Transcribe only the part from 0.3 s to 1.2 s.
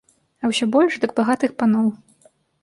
А ўсё больш дык